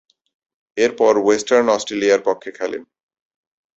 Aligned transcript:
এরপর 0.77 1.13
ওয়েস্টার্ন 1.17 1.67
অস্ট্রেলিয়ার 1.69 2.21
পক্ষে 2.23 2.49
খেলেন। 2.51 2.83